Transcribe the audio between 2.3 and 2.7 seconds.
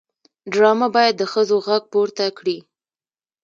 کړي